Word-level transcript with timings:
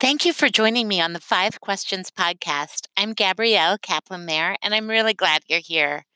Thank 0.00 0.24
you 0.24 0.32
for 0.32 0.48
joining 0.48 0.88
me 0.88 1.00
on 1.00 1.12
the 1.12 1.20
Five 1.20 1.60
Questions 1.60 2.10
podcast. 2.10 2.86
I'm 2.96 3.12
Gabrielle 3.12 3.78
Kaplan 3.78 4.24
Mayer, 4.24 4.56
and 4.62 4.74
I'm 4.74 4.88
really 4.90 5.14
glad 5.14 5.42
you're 5.46 5.60
here. 5.60 6.06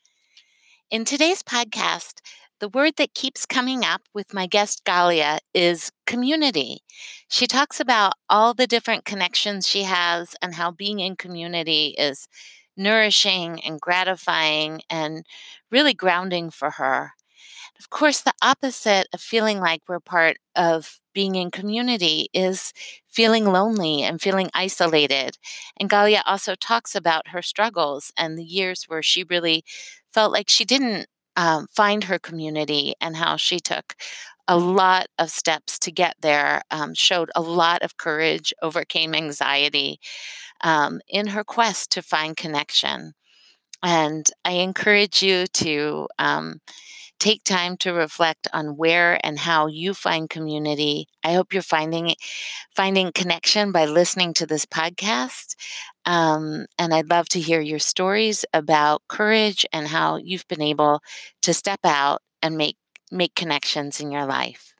In 0.91 1.05
today's 1.05 1.43
podcast, 1.43 2.21
the 2.59 2.69
word 2.69 2.93
that 2.97 3.13
keeps 3.13 3.45
coming 3.45 3.83
up 3.83 4.01
with 4.13 4.33
my 4.33 4.47
guest 4.47 4.83
Galia 4.85 5.39
is 5.53 5.91
community. 6.07 6.79
She 7.27 7.47
talks 7.47 7.79
about 7.79 8.13
all 8.29 8.53
the 8.53 8.67
different 8.67 9.05
connections 9.05 9.67
she 9.67 9.83
has 9.83 10.35
and 10.41 10.55
how 10.55 10.71
being 10.71 10.99
in 10.99 11.15
community 11.15 11.95
is 11.97 12.27
nourishing 12.77 13.61
and 13.63 13.79
gratifying 13.81 14.81
and 14.89 15.25
really 15.71 15.93
grounding 15.93 16.49
for 16.49 16.71
her. 16.71 17.14
Of 17.79 17.89
course, 17.89 18.21
the 18.21 18.33
opposite 18.41 19.07
of 19.13 19.19
feeling 19.21 19.59
like 19.59 19.81
we're 19.87 19.99
part 19.99 20.37
of 20.55 20.99
being 21.13 21.35
in 21.35 21.51
community 21.51 22.29
is 22.33 22.71
feeling 23.07 23.45
lonely 23.45 24.01
and 24.01 24.21
feeling 24.21 24.49
isolated. 24.53 25.37
And 25.79 25.89
Galia 25.89 26.21
also 26.25 26.55
talks 26.55 26.95
about 26.95 27.29
her 27.29 27.41
struggles 27.41 28.11
and 28.17 28.37
the 28.37 28.43
years 28.43 28.85
where 28.87 29.03
she 29.03 29.23
really 29.23 29.63
felt 30.13 30.31
like 30.31 30.49
she 30.49 30.63
didn't 30.65 31.07
um, 31.35 31.67
find 31.75 32.05
her 32.05 32.17
community 32.17 32.93
and 33.01 33.17
how 33.17 33.35
she 33.35 33.59
took 33.59 33.95
a 34.47 34.57
lot 34.57 35.07
of 35.19 35.29
steps 35.31 35.77
to 35.79 35.91
get 35.91 36.15
there, 36.21 36.61
um, 36.71 36.93
showed 36.93 37.29
a 37.35 37.41
lot 37.41 37.81
of 37.81 37.97
courage, 37.97 38.53
overcame 38.61 39.13
anxiety 39.13 39.99
um, 40.61 41.01
in 41.09 41.27
her 41.27 41.43
quest 41.43 41.91
to 41.91 42.01
find 42.01 42.37
connection. 42.37 43.13
And 43.83 44.25
I 44.43 44.51
encourage 44.53 45.21
you 45.21 45.45
to 45.47 46.07
um, 46.17 46.59
take 47.19 47.43
time 47.43 47.77
to 47.77 47.93
reflect 47.93 48.47
on 48.53 48.77
where 48.77 49.19
and 49.25 49.39
how 49.39 49.67
you 49.67 49.93
find 49.93 50.29
community. 50.29 51.07
I 51.23 51.33
hope 51.33 51.53
you're 51.53 51.61
finding 51.61 52.15
finding 52.75 53.11
connection 53.11 53.71
by 53.71 53.85
listening 53.85 54.33
to 54.35 54.45
this 54.45 54.65
podcast. 54.65 55.55
Um, 56.05 56.65
and 56.77 56.93
I'd 56.93 57.09
love 57.09 57.29
to 57.29 57.39
hear 57.39 57.61
your 57.61 57.79
stories 57.79 58.45
about 58.53 59.01
courage 59.07 59.65
and 59.73 59.87
how 59.87 60.17
you've 60.17 60.47
been 60.47 60.61
able 60.61 61.01
to 61.41 61.53
step 61.53 61.79
out 61.83 62.21
and 62.41 62.57
make 62.57 62.77
make 63.11 63.35
connections 63.35 63.99
in 63.99 64.11
your 64.11 64.25
life. 64.25 64.73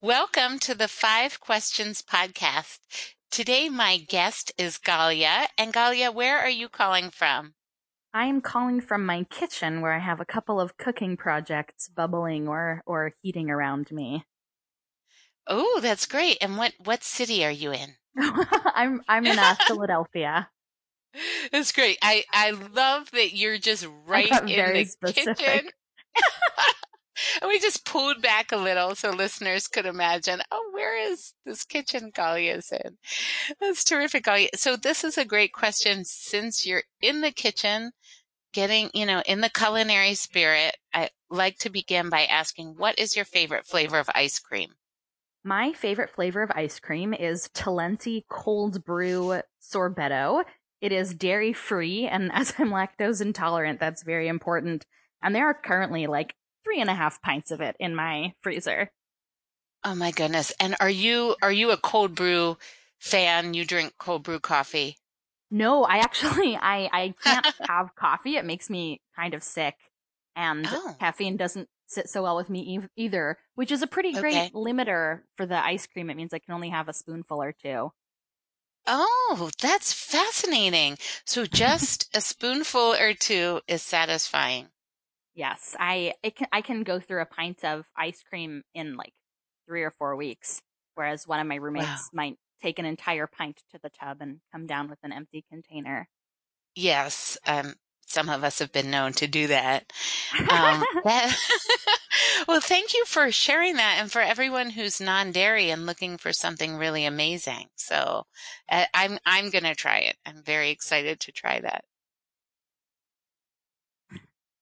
Welcome 0.00 0.58
to 0.60 0.74
the 0.74 0.88
Five 0.88 1.38
Questions 1.40 2.02
podcast. 2.02 2.80
Today, 3.30 3.68
my 3.68 3.98
guest 3.98 4.52
is 4.58 4.76
Galia. 4.76 5.46
And 5.56 5.72
Galia, 5.72 6.12
where 6.12 6.38
are 6.38 6.50
you 6.50 6.68
calling 6.68 7.08
from? 7.08 7.54
I 8.14 8.26
am 8.26 8.42
calling 8.42 8.80
from 8.80 9.06
my 9.06 9.24
kitchen 9.24 9.80
where 9.80 9.92
I 9.92 9.98
have 9.98 10.20
a 10.20 10.26
couple 10.26 10.60
of 10.60 10.76
cooking 10.76 11.16
projects 11.16 11.88
bubbling 11.88 12.46
or, 12.46 12.82
or 12.84 13.14
heating 13.22 13.48
around 13.48 13.90
me. 13.90 14.24
Oh, 15.46 15.80
that's 15.82 16.06
great. 16.06 16.38
And 16.40 16.58
what, 16.58 16.74
what 16.84 17.02
city 17.02 17.44
are 17.44 17.50
you 17.50 17.72
in? 17.72 17.94
I'm 18.18 19.00
I'm 19.08 19.26
in 19.26 19.38
uh, 19.38 19.56
Philadelphia. 19.66 20.48
That's 21.52 21.72
great. 21.72 21.98
I, 22.02 22.24
I 22.32 22.50
love 22.50 23.10
that 23.12 23.34
you're 23.34 23.58
just 23.58 23.86
right 24.06 24.30
in 24.48 24.72
the 24.72 24.84
specific. 24.84 25.36
kitchen. 25.36 25.70
and 27.40 27.48
we 27.48 27.58
just 27.58 27.84
pulled 27.84 28.22
back 28.22 28.52
a 28.52 28.56
little 28.56 28.94
so 28.94 29.10
listeners 29.10 29.68
could 29.68 29.86
imagine, 29.86 30.40
oh, 30.50 30.70
where 30.72 30.96
is 30.96 31.34
this 31.44 31.64
kitchen 31.64 32.10
Galia, 32.12 32.58
is 32.58 32.72
in? 32.72 32.96
That's 33.60 33.84
terrific, 33.84 34.24
Galia. 34.24 34.48
So 34.54 34.76
this 34.76 35.04
is 35.04 35.18
a 35.18 35.24
great 35.24 35.52
question 35.52 36.04
since 36.04 36.66
you're 36.66 36.84
in 37.00 37.20
the 37.20 37.30
kitchen, 37.30 37.92
getting, 38.52 38.90
you 38.94 39.06
know, 39.06 39.22
in 39.26 39.40
the 39.40 39.50
culinary 39.50 40.14
spirit. 40.14 40.76
I 40.94 41.10
like 41.30 41.58
to 41.58 41.70
begin 41.70 42.08
by 42.08 42.24
asking, 42.24 42.74
what 42.76 42.98
is 42.98 43.16
your 43.16 43.24
favorite 43.24 43.66
flavor 43.66 43.98
of 43.98 44.10
ice 44.14 44.38
cream? 44.38 44.70
My 45.44 45.72
favorite 45.72 46.10
flavor 46.10 46.42
of 46.42 46.52
ice 46.54 46.78
cream 46.78 47.12
is 47.12 47.48
Talenti 47.48 48.24
cold 48.28 48.84
brew 48.84 49.40
sorbetto. 49.60 50.44
It 50.80 50.92
is 50.92 51.14
dairy 51.14 51.52
free, 51.52 52.06
and 52.06 52.30
as 52.34 52.54
I'm 52.58 52.70
lactose 52.70 53.20
intolerant, 53.20 53.80
that's 53.80 54.02
very 54.02 54.28
important. 54.28 54.86
And 55.22 55.34
there 55.34 55.46
are 55.46 55.54
currently 55.54 56.06
like 56.06 56.34
three 56.64 56.80
and 56.80 56.90
a 56.90 56.94
half 56.94 57.20
pints 57.22 57.50
of 57.50 57.60
it 57.60 57.76
in 57.78 57.94
my 57.94 58.34
freezer. 58.40 58.90
Oh 59.84 59.94
my 59.94 60.10
goodness. 60.12 60.52
And 60.60 60.76
are 60.80 60.90
you 60.90 61.36
are 61.42 61.52
you 61.52 61.70
a 61.70 61.76
cold 61.76 62.14
brew 62.14 62.56
fan? 62.98 63.54
You 63.54 63.64
drink 63.64 63.94
cold 63.98 64.22
brew 64.22 64.40
coffee? 64.40 64.96
No, 65.50 65.84
I 65.84 65.98
actually 65.98 66.56
I 66.60 66.88
I 66.92 67.14
can't 67.22 67.46
have 67.62 67.94
coffee. 67.94 68.36
It 68.36 68.44
makes 68.44 68.70
me 68.70 69.00
kind 69.16 69.34
of 69.34 69.42
sick. 69.42 69.74
And 70.34 70.66
oh. 70.70 70.96
caffeine 70.98 71.36
doesn't 71.36 71.68
sit 71.86 72.08
so 72.08 72.22
well 72.22 72.36
with 72.36 72.48
me 72.48 72.78
e- 72.78 72.88
either, 72.96 73.38
which 73.54 73.70
is 73.70 73.82
a 73.82 73.86
pretty 73.86 74.12
great 74.12 74.34
okay. 74.34 74.50
limiter 74.54 75.20
for 75.36 75.44
the 75.44 75.62
ice 75.62 75.86
cream. 75.86 76.08
It 76.08 76.16
means 76.16 76.32
I 76.32 76.38
can 76.38 76.54
only 76.54 76.70
have 76.70 76.88
a 76.88 76.94
spoonful 76.94 77.42
or 77.42 77.52
two. 77.52 77.92
Oh, 78.86 79.50
that's 79.60 79.92
fascinating. 79.92 80.98
So 81.24 81.44
just 81.46 82.08
a 82.14 82.20
spoonful 82.20 82.94
or 82.94 83.14
two 83.14 83.60
is 83.68 83.82
satisfying. 83.82 84.68
Yes, 85.34 85.74
I 85.78 86.14
it 86.22 86.36
can 86.36 86.48
I 86.52 86.60
can 86.60 86.82
go 86.82 87.00
through 87.00 87.22
a 87.22 87.26
pint 87.26 87.64
of 87.64 87.86
ice 87.96 88.22
cream 88.22 88.62
in 88.74 88.96
like 88.96 89.14
three 89.66 89.82
or 89.82 89.90
four 89.90 90.14
weeks, 90.16 90.60
whereas 90.94 91.26
one 91.26 91.40
of 91.40 91.46
my 91.46 91.56
roommates 91.56 91.86
wow. 91.86 91.98
might 92.12 92.36
take 92.60 92.78
an 92.78 92.84
entire 92.84 93.26
pint 93.26 93.62
to 93.72 93.78
the 93.82 93.90
tub 93.90 94.18
and 94.20 94.40
come 94.52 94.66
down 94.66 94.88
with 94.88 94.98
an 95.02 95.12
empty 95.12 95.44
container. 95.50 96.08
Yes, 96.74 97.38
um, 97.46 97.74
some 98.06 98.28
of 98.28 98.44
us 98.44 98.58
have 98.58 98.72
been 98.72 98.90
known 98.90 99.12
to 99.14 99.26
do 99.26 99.46
that. 99.46 99.90
Um, 100.38 100.84
that 101.04 101.34
well, 102.48 102.60
thank 102.60 102.92
you 102.92 103.04
for 103.06 103.32
sharing 103.32 103.76
that, 103.76 103.96
and 104.00 104.12
for 104.12 104.20
everyone 104.20 104.70
who's 104.70 105.00
non-dairy 105.00 105.70
and 105.70 105.86
looking 105.86 106.18
for 106.18 106.32
something 106.32 106.76
really 106.76 107.06
amazing. 107.06 107.68
So, 107.76 108.24
uh, 108.70 108.84
I'm 108.92 109.18
I'm 109.24 109.50
going 109.50 109.64
to 109.64 109.74
try 109.74 109.98
it. 109.98 110.16
I'm 110.26 110.42
very 110.42 110.70
excited 110.70 111.20
to 111.20 111.32
try 111.32 111.60
that. 111.60 111.84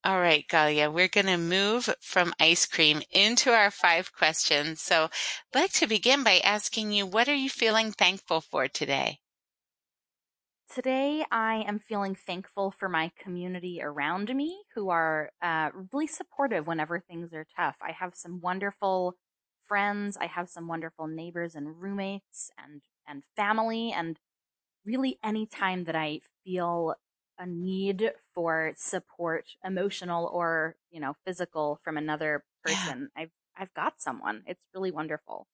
All 0.02 0.18
right, 0.18 0.46
Galia, 0.48 0.90
we're 0.90 1.08
going 1.08 1.26
to 1.26 1.36
move 1.36 1.90
from 2.00 2.32
ice 2.40 2.64
cream 2.64 3.02
into 3.10 3.50
our 3.52 3.70
five 3.70 4.14
questions. 4.14 4.80
So 4.80 5.10
I'd 5.54 5.60
like 5.60 5.72
to 5.74 5.86
begin 5.86 6.24
by 6.24 6.40
asking 6.42 6.92
you, 6.92 7.04
what 7.04 7.28
are 7.28 7.34
you 7.34 7.50
feeling 7.50 7.92
thankful 7.92 8.40
for 8.40 8.66
today? 8.66 9.18
Today, 10.74 11.22
I 11.30 11.64
am 11.68 11.80
feeling 11.80 12.14
thankful 12.14 12.70
for 12.70 12.88
my 12.88 13.12
community 13.22 13.80
around 13.82 14.34
me 14.34 14.62
who 14.74 14.88
are 14.88 15.32
uh, 15.42 15.68
really 15.92 16.06
supportive 16.06 16.66
whenever 16.66 17.00
things 17.00 17.34
are 17.34 17.46
tough. 17.54 17.76
I 17.82 17.92
have 17.92 18.14
some 18.14 18.40
wonderful 18.40 19.16
friends. 19.66 20.16
I 20.18 20.28
have 20.28 20.48
some 20.48 20.66
wonderful 20.66 21.08
neighbors 21.08 21.56
and 21.56 21.78
roommates 21.78 22.50
and, 22.56 22.80
and 23.06 23.22
family. 23.36 23.92
And 23.92 24.16
really, 24.86 25.18
any 25.22 25.44
time 25.44 25.84
that 25.84 25.96
I 25.96 26.20
feel 26.42 26.94
a 27.38 27.46
need 27.46 28.12
for 28.40 28.72
support, 28.74 29.44
emotional 29.62 30.30
or, 30.32 30.74
you 30.90 30.98
know, 30.98 31.14
physical 31.26 31.78
from 31.84 31.98
another 31.98 32.42
person, 32.64 33.10
yeah. 33.14 33.22
I've, 33.22 33.30
I've 33.54 33.74
got 33.74 34.00
someone. 34.00 34.44
It's 34.46 34.62
really 34.74 34.90
wonderful. 34.90 35.46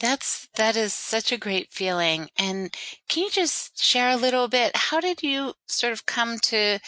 That's 0.00 0.48
that 0.56 0.74
is 0.74 0.92
such 0.92 1.30
a 1.30 1.38
great 1.38 1.72
feeling. 1.72 2.28
And 2.36 2.74
can 3.08 3.22
you 3.22 3.30
just 3.30 3.80
share 3.80 4.10
a 4.10 4.16
little 4.16 4.48
bit? 4.48 4.74
How 4.74 5.00
did 5.00 5.22
you 5.22 5.54
sort 5.68 5.92
of 5.92 6.06
come 6.06 6.38
to 6.44 6.80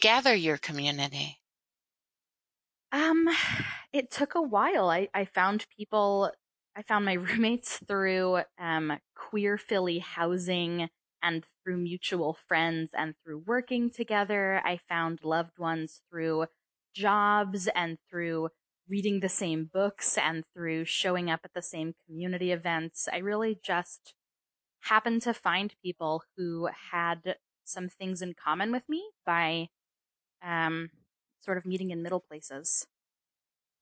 gather 0.00 0.34
your 0.34 0.58
community? 0.58 1.40
Um, 2.92 3.26
it 3.94 4.10
took 4.10 4.34
a 4.34 4.42
while. 4.42 4.90
I, 4.90 5.08
I 5.14 5.24
found 5.24 5.64
people 5.74 6.30
I 6.76 6.82
found 6.82 7.06
my 7.06 7.14
roommates 7.14 7.78
through 7.88 8.42
um, 8.58 8.98
queer 9.14 9.56
Philly 9.56 9.98
housing 10.00 10.90
and 11.26 11.46
through 11.64 11.78
mutual 11.78 12.34
friends 12.34 12.92
and 12.94 13.14
through 13.18 13.38
working 13.40 13.90
together. 13.90 14.60
I 14.64 14.76
found 14.78 15.24
loved 15.24 15.58
ones 15.58 16.02
through 16.10 16.46
jobs 16.94 17.68
and 17.68 17.98
through 18.08 18.50
reading 18.88 19.20
the 19.20 19.28
same 19.28 19.64
books 19.66 20.16
and 20.16 20.44
through 20.54 20.84
showing 20.84 21.30
up 21.30 21.40
at 21.44 21.54
the 21.54 21.62
same 21.62 21.94
community 22.06 22.52
events. 22.52 23.08
I 23.12 23.18
really 23.18 23.58
just 23.62 24.14
happened 24.80 25.22
to 25.22 25.34
find 25.34 25.74
people 25.82 26.22
who 26.36 26.68
had 26.92 27.36
some 27.64 27.88
things 27.88 28.22
in 28.22 28.34
common 28.34 28.72
with 28.72 28.88
me 28.88 29.10
by 29.24 29.68
um, 30.42 30.90
sort 31.40 31.58
of 31.58 31.66
meeting 31.66 31.90
in 31.90 32.02
middle 32.02 32.20
places. 32.20 32.86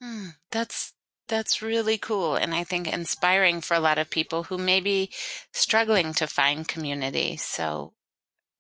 Hmm, 0.00 0.28
that's 0.50 0.93
that's 1.28 1.62
really 1.62 1.98
cool 1.98 2.36
and 2.36 2.54
I 2.54 2.64
think 2.64 2.92
inspiring 2.92 3.60
for 3.60 3.74
a 3.74 3.80
lot 3.80 3.98
of 3.98 4.10
people 4.10 4.44
who 4.44 4.58
may 4.58 4.80
be 4.80 5.10
struggling 5.52 6.12
to 6.14 6.26
find 6.26 6.68
community. 6.68 7.36
So 7.36 7.94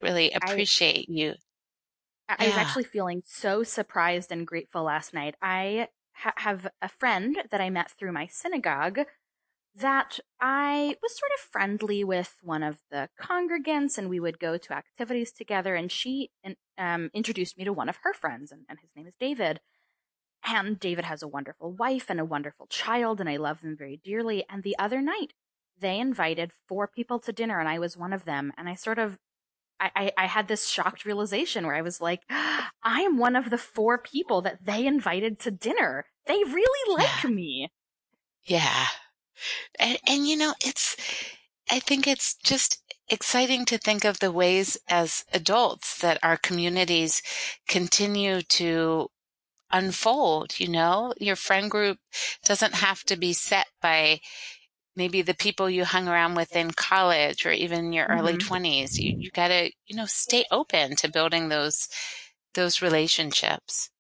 really 0.00 0.32
appreciate 0.32 1.06
I, 1.08 1.12
you. 1.12 1.34
I 2.28 2.36
yeah. 2.40 2.46
was 2.46 2.56
actually 2.56 2.84
feeling 2.84 3.22
so 3.26 3.62
surprised 3.62 4.32
and 4.32 4.46
grateful 4.46 4.84
last 4.84 5.12
night. 5.12 5.34
I 5.42 5.88
ha- 6.14 6.32
have 6.36 6.68
a 6.80 6.88
friend 6.88 7.36
that 7.50 7.60
I 7.60 7.70
met 7.70 7.90
through 7.90 8.12
my 8.12 8.26
synagogue 8.26 9.00
that 9.76 10.20
I 10.40 10.96
was 11.02 11.18
sort 11.18 11.32
of 11.34 11.50
friendly 11.50 12.04
with 12.04 12.36
one 12.42 12.62
of 12.62 12.78
the 12.90 13.08
congregants 13.20 13.98
and 13.98 14.08
we 14.08 14.20
would 14.20 14.38
go 14.38 14.56
to 14.56 14.72
activities 14.72 15.32
together 15.32 15.74
and 15.74 15.90
she 15.90 16.30
um, 16.78 17.10
introduced 17.12 17.58
me 17.58 17.64
to 17.64 17.72
one 17.72 17.88
of 17.88 17.98
her 18.04 18.14
friends 18.14 18.52
and, 18.52 18.62
and 18.68 18.78
his 18.78 18.90
name 18.94 19.06
is 19.06 19.14
David. 19.18 19.60
And 20.46 20.78
David 20.78 21.04
has 21.06 21.22
a 21.22 21.28
wonderful 21.28 21.72
wife 21.72 22.10
and 22.10 22.20
a 22.20 22.24
wonderful 22.24 22.66
child, 22.66 23.20
and 23.20 23.28
I 23.28 23.36
love 23.36 23.62
them 23.62 23.76
very 23.76 23.96
dearly. 24.04 24.44
And 24.48 24.62
the 24.62 24.78
other 24.78 25.00
night, 25.00 25.32
they 25.78 25.98
invited 25.98 26.52
four 26.68 26.86
people 26.88 27.18
to 27.20 27.32
dinner 27.32 27.58
and 27.60 27.68
I 27.68 27.78
was 27.78 27.96
one 27.96 28.12
of 28.12 28.24
them. 28.24 28.52
And 28.56 28.68
I 28.68 28.74
sort 28.74 28.98
of, 28.98 29.18
I, 29.80 29.90
I, 29.96 30.12
I 30.18 30.26
had 30.26 30.48
this 30.48 30.68
shocked 30.68 31.04
realization 31.04 31.66
where 31.66 31.74
I 31.74 31.82
was 31.82 32.00
like, 32.00 32.22
I 32.30 33.02
am 33.02 33.18
one 33.18 33.36
of 33.36 33.50
the 33.50 33.58
four 33.58 33.98
people 33.98 34.42
that 34.42 34.64
they 34.64 34.86
invited 34.86 35.38
to 35.40 35.50
dinner. 35.50 36.06
They 36.26 36.42
really 36.44 36.94
like 36.94 37.24
Yeah. 37.24 37.30
me. 37.30 37.68
Yeah. 38.46 38.86
And, 39.78 39.98
and 40.06 40.28
you 40.28 40.36
know, 40.36 40.54
it's, 40.64 40.96
I 41.70 41.80
think 41.80 42.06
it's 42.06 42.34
just 42.36 42.82
exciting 43.08 43.64
to 43.66 43.78
think 43.78 44.04
of 44.04 44.18
the 44.20 44.32
ways 44.32 44.78
as 44.88 45.24
adults 45.32 45.98
that 45.98 46.18
our 46.22 46.36
communities 46.36 47.22
continue 47.68 48.42
to 48.42 49.10
unfold, 49.74 50.60
you 50.60 50.68
know? 50.68 51.14
Your 51.20 51.36
friend 51.36 51.70
group 51.70 51.98
doesn't 52.44 52.74
have 52.76 53.04
to 53.04 53.16
be 53.16 53.34
set 53.34 53.68
by 53.82 54.20
maybe 54.96 55.22
the 55.22 55.34
people 55.34 55.70
you 55.70 55.84
hung 55.84 56.08
around 56.08 56.34
with 56.36 56.56
in 56.56 56.72
college 56.72 57.46
or 57.46 57.52
even 57.52 57.92
your 57.92 58.06
early 58.06 58.36
Mhm. 58.36 58.38
20s. 58.38 58.98
You, 58.98 59.14
you 59.18 59.30
got 59.32 59.48
to, 59.48 59.70
you 59.86 59.96
know, 59.96 60.06
stay 60.06 60.44
open 60.50 60.96
to 60.96 61.08
building 61.10 61.48
those 61.50 61.88
those 62.54 62.82
relationships. 62.82 63.90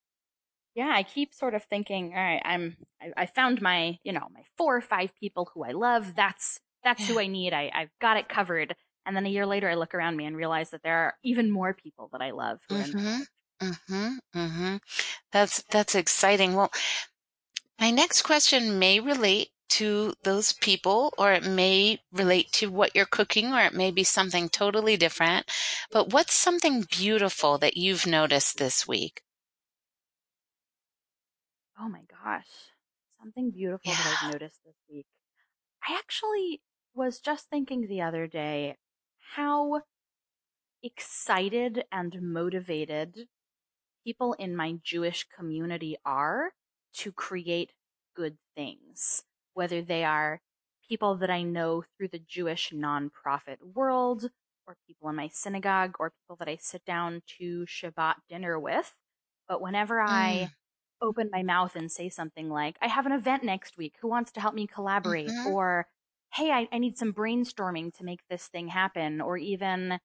Yeah, 0.74 0.90
I 0.92 1.04
keep 1.04 1.32
sort 1.34 1.54
of 1.54 1.64
thinking, 1.64 2.14
all 2.14 2.20
right, 2.22 2.42
I'm, 2.44 2.76
I, 3.00 3.12
I 3.16 3.26
found 3.26 3.62
my, 3.62 3.98
you 4.02 4.12
know, 4.12 4.28
my 4.32 4.42
four 4.56 4.76
or 4.76 4.80
five 4.80 5.14
people 5.14 5.48
who 5.54 5.62
I 5.64 5.70
love. 5.72 6.14
That's, 6.16 6.60
that's 6.82 7.06
who 7.06 7.18
I 7.18 7.28
need. 7.28 7.52
I, 7.52 7.70
I've 7.72 7.96
got 8.00 8.16
it 8.16 8.28
covered. 8.28 8.74
And 9.06 9.14
then 9.16 9.26
a 9.26 9.28
year 9.30 9.46
later, 9.46 9.68
I 9.70 9.74
look 9.74 9.94
around 9.94 10.16
me 10.16 10.24
and 10.26 10.36
realize 10.36 10.70
that 10.70 10.82
there 10.82 10.96
are 10.98 11.14
even 11.22 11.50
more 11.50 11.74
people 11.74 12.08
that 12.12 12.22
I 12.22 12.32
love 12.32 12.60
who 12.68 12.74
are 12.74 12.80
in 12.80 12.90
my 12.90 13.02
life. 13.20 13.33
Mhm. 13.60 14.18
Mhm. 14.34 14.80
That's 15.32 15.62
that's 15.70 15.94
exciting. 15.94 16.54
Well, 16.54 16.72
my 17.78 17.90
next 17.92 18.22
question 18.22 18.80
may 18.80 18.98
relate 18.98 19.50
to 19.68 20.12
those 20.24 20.52
people 20.54 21.14
or 21.16 21.32
it 21.32 21.44
may 21.44 22.00
relate 22.10 22.50
to 22.52 22.68
what 22.68 22.96
you're 22.96 23.06
cooking 23.06 23.52
or 23.52 23.60
it 23.60 23.72
may 23.74 23.92
be 23.92 24.02
something 24.02 24.48
totally 24.48 24.96
different. 24.96 25.48
But 25.92 26.12
what's 26.12 26.34
something 26.34 26.82
beautiful 26.90 27.58
that 27.58 27.76
you've 27.76 28.06
noticed 28.06 28.56
this 28.58 28.88
week? 28.88 29.22
Oh 31.78 31.88
my 31.88 32.02
gosh. 32.02 32.48
Something 33.20 33.50
beautiful 33.50 33.94
that 33.96 34.06
I've 34.06 34.22
noticed 34.22 34.60
this 34.64 34.76
week. 34.88 35.06
I 35.88 35.94
actually 35.96 36.62
was 36.94 37.20
just 37.20 37.48
thinking 37.50 37.86
the 37.86 38.02
other 38.02 38.26
day 38.26 38.78
how 39.34 39.82
excited 40.82 41.84
and 41.90 42.20
motivated 42.22 43.28
people 44.04 44.34
in 44.34 44.54
my 44.56 44.72
Jewish 44.82 45.24
community 45.28 45.96
are 46.04 46.52
to 46.94 47.12
create 47.12 47.74
good 48.14 48.38
things, 48.54 49.24
whether 49.54 49.82
they 49.82 50.04
are 50.04 50.40
people 50.88 51.16
that 51.16 51.30
I 51.30 51.42
know 51.42 51.82
through 51.96 52.08
the 52.08 52.18
Jewish 52.18 52.70
nonprofit 52.70 53.60
world, 53.62 54.30
or 54.66 54.76
people 54.86 55.08
in 55.08 55.16
my 55.16 55.28
synagogue, 55.28 55.96
or 55.98 56.10
people 56.10 56.36
that 56.36 56.48
I 56.48 56.56
sit 56.56 56.84
down 56.84 57.22
to 57.38 57.66
Shabbat 57.66 58.16
dinner 58.28 58.58
with. 58.58 58.94
But 59.48 59.60
whenever 59.60 60.00
I 60.00 60.48
Mm. 60.48 60.54
open 61.00 61.28
my 61.30 61.42
mouth 61.42 61.76
and 61.76 61.90
say 61.90 62.08
something 62.08 62.48
like, 62.48 62.78
I 62.80 62.88
have 62.88 63.06
an 63.06 63.12
event 63.12 63.42
next 63.44 63.76
week, 63.76 63.96
who 64.00 64.08
wants 64.08 64.32
to 64.32 64.40
help 64.40 64.54
me 64.54 64.66
collaborate? 64.66 65.36
Mhm. 65.36 65.44
Or, 65.44 65.88
hey, 66.32 66.50
I, 66.50 66.68
I 66.72 66.78
need 66.78 66.96
some 66.98 67.12
brainstorming 67.12 67.92
to 67.96 68.04
make 68.04 68.20
this 68.28 68.48
thing 68.48 68.68
happen. 68.68 69.20
Or 69.20 69.36
even, 69.36 70.00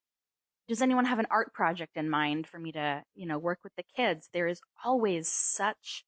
does 0.69 0.83
anyone 0.83 1.05
have 1.05 1.17
an 1.17 1.25
art 1.31 1.51
project 1.51 1.97
in 1.97 2.09
mind 2.09 2.45
for 2.45 2.59
me 2.59 2.71
to, 2.71 3.03
you 3.15 3.25
know, 3.25 3.39
work 3.39 3.57
with 3.63 3.73
the 3.75 3.83
kids? 3.95 4.29
There 4.31 4.47
is 4.47 4.61
always 4.85 5.27
such 5.27 6.05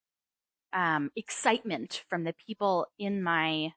um, 0.72 1.10
excitement 1.16 2.04
from 2.08 2.24
the 2.24 2.36
people 2.46 2.86
in 3.00 3.24
my 3.24 3.74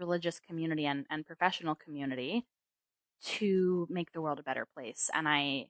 religious 0.00 0.40
community 0.40 0.84
and, 0.84 1.06
and 1.10 1.24
professional 1.24 1.76
community 1.76 2.44
to 3.22 3.86
make 3.88 4.12
the 4.12 4.20
world 4.20 4.40
a 4.40 4.42
better 4.42 4.66
place. 4.74 5.08
And 5.14 5.28
I, 5.28 5.66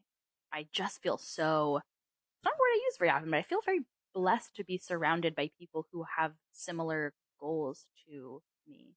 I 0.53 0.67
just 0.73 1.03
feel 1.03 1.19
so, 1.19 1.77
it's 1.77 2.45
not 2.45 2.55
a 2.55 2.59
word 2.59 2.73
I 2.73 2.83
use 2.87 2.97
very 2.99 3.11
often, 3.11 3.31
but 3.31 3.37
I 3.37 3.43
feel 3.43 3.61
very 3.65 3.81
blessed 4.15 4.57
to 4.57 4.65
be 4.65 4.79
surrounded 4.79 5.35
by 5.35 5.51
people 5.59 5.87
who 5.93 6.07
have 6.17 6.33
similar 6.53 7.13
goals 7.39 7.85
to 8.09 8.41
me. 8.67 8.95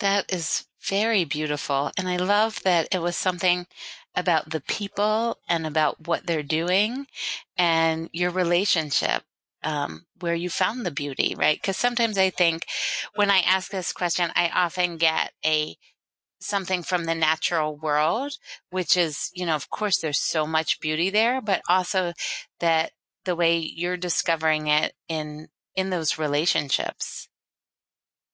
That 0.00 0.32
is 0.32 0.66
very 0.80 1.24
beautiful. 1.24 1.90
And 1.96 2.08
I 2.08 2.16
love 2.16 2.62
that 2.62 2.88
it 2.92 3.00
was 3.00 3.16
something 3.16 3.66
about 4.14 4.50
the 4.50 4.60
people 4.60 5.38
and 5.48 5.66
about 5.66 6.06
what 6.06 6.26
they're 6.26 6.42
doing 6.42 7.06
and 7.56 8.08
your 8.12 8.30
relationship 8.30 9.22
um, 9.62 10.06
where 10.20 10.34
you 10.34 10.50
found 10.50 10.86
the 10.86 10.90
beauty, 10.90 11.34
right? 11.36 11.60
Because 11.60 11.76
sometimes 11.76 12.16
I 12.16 12.30
think 12.30 12.66
when 13.14 13.30
I 13.30 13.40
ask 13.40 13.70
this 13.70 13.92
question, 13.92 14.30
I 14.34 14.48
often 14.50 14.96
get 14.96 15.32
a 15.44 15.76
something 16.40 16.82
from 16.82 17.04
the 17.04 17.14
natural 17.14 17.76
world, 17.76 18.34
which 18.70 18.96
is, 18.96 19.30
you 19.34 19.46
know, 19.46 19.56
of 19.56 19.70
course, 19.70 19.98
there's 20.00 20.20
so 20.20 20.46
much 20.46 20.80
beauty 20.80 21.10
there, 21.10 21.40
but 21.40 21.62
also 21.68 22.12
that 22.60 22.92
the 23.24 23.36
way 23.36 23.58
you're 23.58 23.96
discovering 23.96 24.68
it 24.68 24.94
in 25.08 25.48
in 25.76 25.90
those 25.90 26.18
relationships. 26.18 27.28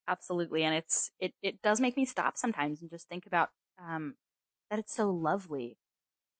Absolutely. 0.06 0.64
And 0.64 0.74
it's, 0.74 1.10
it, 1.18 1.34
it 1.42 1.62
does 1.62 1.80
make 1.80 1.96
me 1.96 2.04
stop 2.04 2.36
sometimes 2.36 2.82
and 2.82 2.90
just 2.90 3.08
think 3.08 3.26
about, 3.26 3.50
um, 3.78 4.14
that 4.70 4.78
it's 4.78 4.94
so 4.94 5.10
lovely. 5.10 5.78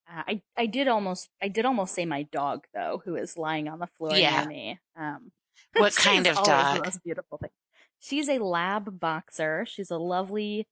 Uh, 0.09 0.23
I, 0.27 0.43
I 0.57 0.67
did 0.67 0.89
almost, 0.89 1.31
I 1.43 1.49
did 1.49 1.65
almost 1.67 1.95
say 1.95 2.07
my 2.07 2.25
dog 2.25 2.67
though, 2.75 3.03
who 3.05 3.17
is 3.17 3.39
lying 3.39 3.69
on 3.69 3.79
the 3.81 3.87
floor 3.89 4.21
Yeah. 4.21 4.21
near 4.21 4.45
me. 4.47 4.81
Um, 4.97 5.33
What 5.77 5.95
kind 5.97 6.27
of 6.27 6.43
dog? 6.43 6.85
most 6.85 7.03
beautiful 7.05 7.39
thing. 7.39 7.51
She's 8.01 8.29
a 8.29 8.39
lab 8.39 9.01
boxer. 9.01 9.65
She's 9.67 9.91
a 9.91 9.99
lovely 9.99 10.69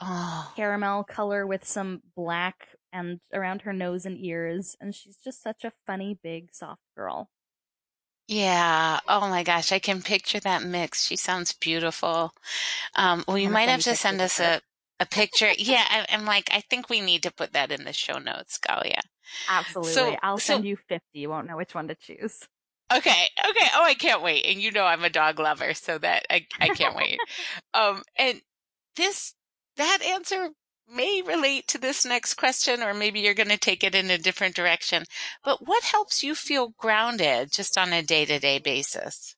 Oh, 0.00 0.56
caramel 0.56 1.04
color 1.04 1.46
with 1.46 1.64
some 1.64 2.02
black 2.16 2.68
and 2.92 3.20
around 3.32 3.62
her 3.62 3.72
nose 3.72 4.04
and 4.06 4.18
ears. 4.18 4.76
And 4.80 4.94
she's 4.94 5.16
just 5.16 5.42
such 5.42 5.64
a 5.64 5.72
funny, 5.86 6.18
big, 6.22 6.52
soft 6.54 6.82
girl. 6.96 7.30
Yeah. 8.30 9.00
Oh 9.08 9.28
my 9.28 9.42
gosh, 9.42 9.72
I 9.72 9.78
can 9.80 10.02
picture 10.02 10.40
that 10.40 10.62
mix. 10.62 11.04
She 11.06 11.16
sounds 11.16 11.52
beautiful. 11.52 12.32
Um, 12.94 13.24
well, 13.26 13.38
you 13.38 13.50
might 13.50 13.68
have 13.68 13.82
to 13.82 13.96
send 13.96 14.20
us 14.20 14.40
a, 14.40 14.60
a 15.00 15.06
picture. 15.06 15.50
Yeah, 15.58 15.84
I, 15.88 16.06
I'm 16.10 16.24
like, 16.24 16.48
I 16.52 16.60
think 16.60 16.88
we 16.88 17.00
need 17.00 17.22
to 17.24 17.32
put 17.32 17.52
that 17.54 17.72
in 17.72 17.84
the 17.84 17.92
show 17.92 18.18
notes, 18.18 18.58
Galia. 18.58 19.00
Absolutely. 19.48 19.92
So, 19.92 20.16
I'll 20.22 20.38
so 20.38 20.54
send 20.54 20.64
you 20.64 20.76
50. 20.76 21.04
You 21.12 21.30
won't 21.30 21.48
know 21.48 21.56
which 21.56 21.74
one 21.74 21.88
to 21.88 21.96
choose. 21.96 22.40
Okay, 22.92 23.28
okay. 23.48 23.66
Oh, 23.74 23.84
I 23.84 23.94
can't 23.94 24.22
wait. 24.22 24.46
And 24.46 24.60
you 24.60 24.72
know 24.72 24.84
I'm 24.84 25.04
a 25.04 25.10
dog 25.10 25.38
lover, 25.38 25.74
so 25.74 25.98
that 25.98 26.26
I 26.30 26.46
I 26.60 26.70
can't 26.70 26.96
wait. 26.96 27.18
Um 27.74 28.02
and 28.16 28.40
this 28.96 29.34
that 29.76 30.02
answer 30.02 30.50
may 30.90 31.22
relate 31.22 31.66
to 31.68 31.78
this 31.78 32.04
next 32.04 32.34
question 32.34 32.82
or 32.82 32.92
maybe 32.94 33.20
you're 33.20 33.34
going 33.34 33.48
to 33.48 33.56
take 33.58 33.82
it 33.84 33.94
in 33.94 34.10
a 34.10 34.18
different 34.18 34.54
direction. 34.56 35.04
But 35.44 35.66
what 35.66 35.84
helps 35.84 36.22
you 36.22 36.34
feel 36.34 36.70
grounded 36.78 37.52
just 37.52 37.78
on 37.78 37.92
a 37.92 38.02
day-to-day 38.02 38.58
basis? 38.58 39.36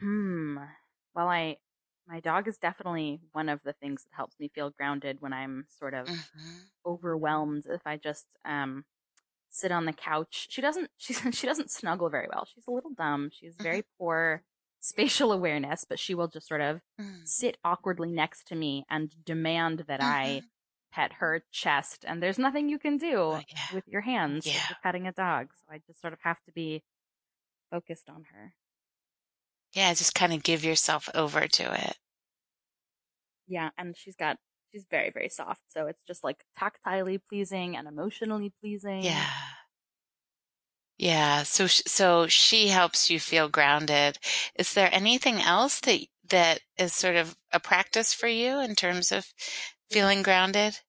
Hmm. 0.00 0.58
Well, 1.14 1.28
I, 1.28 1.56
my 2.06 2.20
dog 2.20 2.48
is 2.48 2.58
definitely 2.58 3.20
one 3.32 3.48
of 3.48 3.60
the 3.62 3.72
things 3.74 4.04
that 4.04 4.14
helps 4.16 4.38
me 4.38 4.48
feel 4.48 4.70
grounded 4.70 5.20
when 5.20 5.32
I'm 5.32 5.66
sort 5.78 5.94
of 5.94 6.08
Mhm. 6.08 6.70
overwhelmed. 6.86 7.66
If 7.66 7.86
I 7.86 7.96
just, 7.96 8.26
um, 8.44 8.84
sit 9.50 9.72
on 9.72 9.86
the 9.86 9.92
couch. 9.94 10.48
She 10.50 10.62
doesn't, 10.62 10.90
she, 10.98 11.14
she 11.14 11.46
doesn't 11.46 11.70
snuggle 11.72 12.10
very 12.10 12.28
well. 12.32 12.46
She's 12.46 12.66
a 12.68 12.72
little 12.72 12.92
dumb. 12.94 13.30
She 13.32 13.46
has 13.46 13.56
very 13.56 13.84
poor 13.98 14.44
spatial 14.84 15.32
awareness, 15.32 15.84
but 15.88 15.98
she 15.98 16.14
will 16.14 16.28
just 16.28 16.48
sort 16.48 16.60
of 16.60 16.80
Mm. 16.98 17.24
sit 17.24 17.58
awkwardly 17.64 18.10
next 18.12 18.48
to 18.48 18.54
me 18.54 18.84
and 18.90 19.14
demand 19.24 19.80
that 19.88 20.00
I 20.00 20.42
Mhm. 20.42 20.50
pet 20.92 21.14
her 21.14 21.44
chest. 21.50 22.04
And 22.06 22.22
there's 22.22 22.38
nothing 22.38 22.68
you 22.68 22.78
can 22.78 22.96
do 22.98 23.18
Oh, 23.32 23.42
yeah. 23.48 23.68
with 23.68 23.84
your 23.88 24.02
hands 24.02 24.54
Yeah. 24.54 24.68
you're 24.68 24.76
petting 24.82 25.06
a 25.06 25.12
dog. 25.12 25.52
So 25.56 25.66
I 25.70 25.78
just 25.86 26.00
sort 26.00 26.12
of 26.12 26.20
have 26.22 26.42
to 26.44 26.52
be 26.52 26.84
focused 27.70 28.10
on 28.10 28.24
her. 28.24 28.54
Yeah, 29.74 29.92
just 29.92 30.14
kind 30.14 30.32
of 30.32 30.42
give 30.42 30.64
yourself 30.64 31.08
over 31.14 31.46
to 31.46 31.74
it. 31.88 31.98
Yeah, 33.46 33.70
and 33.76 33.96
she's 33.96 34.16
got 34.16 34.38
she's 34.72 34.86
very 34.90 35.10
very 35.10 35.28
soft, 35.28 35.62
so 35.70 35.86
it's 35.86 36.02
just 36.06 36.24
like 36.24 36.44
tactilely 36.58 37.18
pleasing 37.28 37.76
and 37.76 37.86
emotionally 37.88 38.50
pleasing. 38.60 39.12
Yeah. 39.12 39.53
Yeah, 40.98 41.42
so 41.44 41.66
sh- 41.68 41.82
so 41.86 42.26
she 42.26 42.66
helps 42.68 43.08
you 43.10 43.20
feel 43.20 43.48
grounded. 43.48 44.18
Is 44.56 44.74
there 44.74 44.92
anything 44.92 45.40
else 45.40 45.78
that 45.80 46.00
that 46.30 46.62
is 46.76 46.92
sort 46.94 47.14
of 47.16 47.36
a 47.52 47.60
practice 47.60 48.12
for 48.12 48.26
you 48.28 48.58
in 48.60 48.74
terms 48.74 49.12
of 49.12 49.32
feeling 49.90 50.22
grounded? 50.22 50.80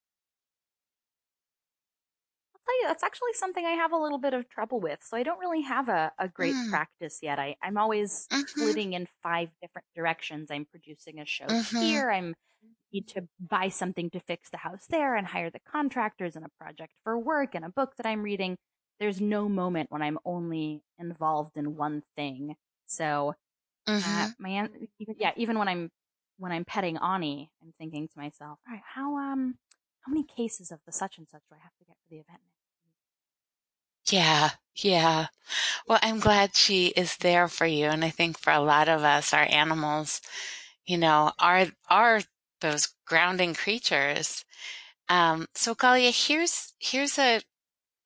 I'll 2.54 2.62
tell 2.66 2.82
you, 2.82 2.88
that's 2.88 3.04
actually 3.04 3.34
something 3.34 3.66
I 3.66 3.72
have 3.72 3.92
a 3.92 3.98
little 3.98 4.18
bit 4.18 4.34
of 4.34 4.48
trouble 4.50 4.80
with. 4.80 5.04
So 5.04 5.18
I 5.18 5.24
don't 5.24 5.40
really 5.40 5.62
have 5.62 5.90
a, 5.90 6.12
a 6.18 6.28
great 6.28 6.58
Mm. 6.58 6.66
practice 6.66 7.20
yet. 7.22 7.40
I, 7.40 7.56
I'm 7.62 7.78
always 7.78 8.30
Mhm. 8.32 8.46
splitting 8.48 8.94
in 8.94 9.08
five 9.24 9.50
different 9.62 9.88
directions. 9.96 10.50
I'm 10.52 10.66
producing 10.66 11.20
a 11.20 11.26
show 11.26 11.54
Mhm. 11.54 11.70
here. 11.78 12.10
I'm 12.10 12.34
need 12.94 13.08
to 13.10 13.28
buy 13.40 13.70
something 13.70 14.10
to 14.12 14.20
fix 14.22 14.50
the 14.52 14.58
house 14.58 14.88
there 14.90 15.16
and 15.16 15.28
hire 15.28 15.50
the 15.52 15.60
contractors 15.62 16.36
and 16.38 16.46
a 16.46 16.50
project 16.60 16.94
for 17.04 17.20
work 17.20 17.56
and 17.56 17.66
a 17.66 17.70
book 17.70 17.96
that 17.98 18.06
I'm 18.08 18.24
reading. 18.24 18.58
There's 19.00 19.22
no 19.22 19.50
moment 19.50 19.92
when 19.92 20.02
I'm 20.02 20.20
only 20.26 20.82
involved 21.00 21.58
in 21.58 21.76
one 21.78 22.04
thing. 22.16 22.56
So 22.88 23.36
uh, 24.04 24.28
Mhm. 24.28 24.36
my 24.40 24.50
an- 24.50 24.88
even, 25.00 25.16
yeah, 25.20 25.32
even 25.38 25.58
when 25.60 25.68
I'm 25.68 25.92
when 26.40 26.52
I'm 26.52 26.66
petting 26.66 26.98
Ani, 26.98 27.50
I'm 27.64 27.74
thinking 27.80 28.08
to 28.08 28.20
myself, 28.20 28.60
all 28.68 28.74
right, 28.74 28.84
how 28.96 29.18
um 29.18 29.58
how 30.02 30.12
many 30.12 30.24
cases 30.24 30.72
of 30.72 30.80
the 30.86 30.92
such 30.92 31.18
and 31.18 31.28
such 31.30 31.42
do 31.50 31.56
I 31.56 31.64
have 31.64 31.76
to 31.80 31.86
get 31.86 31.98
for 32.04 32.10
the 32.12 32.20
event? 32.20 32.42
Yeah, 34.10 34.52
yeah. 34.76 35.28
Well, 35.88 36.00
I'm 36.02 36.20
glad 36.20 36.56
she 36.56 36.88
is 36.88 37.18
there 37.18 37.48
for 37.48 37.66
you. 37.66 37.86
And 37.88 38.04
I 38.06 38.10
think 38.10 38.38
for 38.40 38.52
a 38.54 38.60
lot 38.60 38.90
of 38.90 39.04
us, 39.04 39.34
our 39.34 39.48
animals, 39.50 40.22
you 40.86 40.98
know, 40.98 41.32
are, 41.40 41.68
are 41.90 42.22
those 42.62 42.90
grounding 43.06 43.54
creatures. 43.54 44.46
Um, 45.10 45.48
so 45.56 45.76
Galia, 45.76 46.12
here's, 46.12 46.74
here's 46.80 47.18
a 47.20 47.42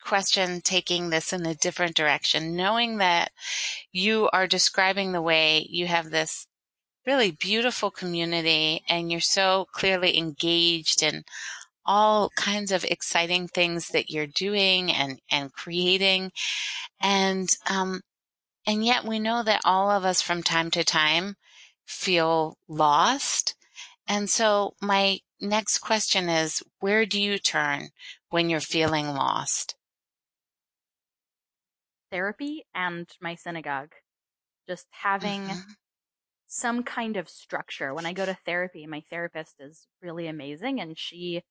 question 0.09 0.59
taking 0.59 1.11
this 1.11 1.31
in 1.31 1.45
a 1.45 1.53
different 1.53 1.95
direction, 1.95 2.55
knowing 2.55 2.97
that 2.97 3.31
you 3.91 4.27
are 4.33 4.47
describing 4.47 5.11
the 5.11 5.21
way 5.21 5.67
you 5.69 5.85
have 5.85 6.09
this 6.09 6.47
really 7.05 7.29
beautiful 7.29 7.91
community 7.91 8.83
and 8.89 9.11
you're 9.11 9.21
so 9.21 9.67
clearly 9.71 10.17
engaged 10.17 11.03
in 11.03 11.23
all 11.85 12.31
kinds 12.35 12.71
of 12.71 12.83
exciting 12.85 13.47
things 13.47 13.89
that 13.89 14.09
you're 14.09 14.25
doing 14.25 14.91
and, 14.91 15.19
and 15.29 15.53
creating. 15.53 16.31
And, 16.99 17.47
um, 17.69 18.01
and 18.65 18.83
yet 18.83 19.05
we 19.05 19.19
know 19.19 19.43
that 19.43 19.61
all 19.63 19.91
of 19.91 20.05
us 20.05 20.23
from 20.23 20.41
time 20.41 20.71
to 20.71 20.83
time 20.83 21.35
feel 21.85 22.57
lost. 22.67 23.53
And 24.07 24.27
so 24.27 24.73
my 24.81 25.19
next 25.39 25.77
question 25.77 26.29
is, 26.29 26.63
where 26.79 27.05
do 27.05 27.21
you 27.21 27.37
turn 27.37 27.89
when 28.31 28.49
you're 28.49 28.59
feeling 28.59 29.09
lost? 29.09 29.75
Therapy 32.11 32.65
and 32.73 33.07
my 33.21 33.35
synagogue. 33.35 33.91
Just 34.67 34.87
having 34.91 35.41
mm-hmm. 35.41 35.71
some 36.47 36.83
kind 36.83 37.17
of 37.17 37.29
structure. 37.29 37.93
When 37.93 38.05
I 38.05 38.13
go 38.13 38.25
to 38.25 38.37
therapy, 38.45 38.85
my 38.87 39.01
therapist 39.09 39.55
is 39.59 39.87
really 40.01 40.27
amazing 40.27 40.79
and 40.79 40.97
she 40.97 41.41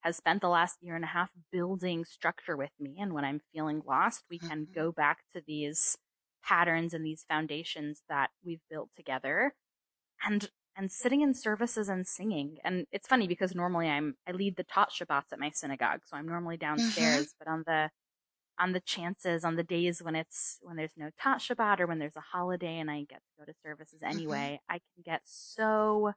has 0.00 0.16
spent 0.16 0.40
the 0.40 0.48
last 0.48 0.76
year 0.82 0.94
and 0.94 1.04
a 1.04 1.08
half 1.08 1.30
building 1.50 2.04
structure 2.04 2.56
with 2.56 2.70
me. 2.78 2.96
And 3.00 3.12
when 3.12 3.24
I'm 3.24 3.40
feeling 3.52 3.82
lost, 3.86 4.22
we 4.30 4.38
can 4.38 4.66
mm-hmm. 4.66 4.72
go 4.72 4.92
back 4.92 5.18
to 5.34 5.42
these 5.46 5.96
patterns 6.44 6.94
and 6.94 7.04
these 7.04 7.24
foundations 7.28 8.02
that 8.08 8.30
we've 8.44 8.60
built 8.70 8.88
together 8.96 9.52
and 10.24 10.48
and 10.76 10.92
sitting 10.92 11.22
in 11.22 11.32
services 11.32 11.88
and 11.88 12.06
singing. 12.06 12.58
And 12.62 12.86
it's 12.92 13.08
funny 13.08 13.26
because 13.26 13.54
normally 13.54 13.88
I'm 13.88 14.14
I 14.28 14.32
lead 14.32 14.56
the 14.56 14.64
tot 14.64 14.90
Shabbats 14.90 15.32
at 15.32 15.40
my 15.40 15.50
synagogue, 15.50 16.00
so 16.04 16.16
I'm 16.16 16.28
normally 16.28 16.56
mm-hmm. 16.56 16.76
downstairs, 16.76 17.26
mm-hmm. 17.26 17.38
but 17.38 17.48
on 17.48 17.64
the 17.66 17.90
on 18.58 18.72
the 18.72 18.80
chances 18.80 19.44
on 19.44 19.56
the 19.56 19.62
days 19.62 20.02
when 20.02 20.14
it's 20.14 20.58
when 20.62 20.76
there's 20.76 20.96
no 20.96 21.10
tot 21.20 21.38
Shabbat 21.38 21.80
or 21.80 21.86
when 21.86 21.98
there's 21.98 22.16
a 22.16 22.20
holiday 22.20 22.78
and 22.78 22.90
I 22.90 23.00
get 23.00 23.20
to 23.20 23.38
go 23.38 23.44
to 23.44 23.54
services 23.62 24.00
mm-hmm. 24.02 24.16
anyway, 24.16 24.60
mm-hmm. 24.62 24.74
I 24.74 24.78
can 24.78 25.02
get 25.04 25.22
so 25.24 26.12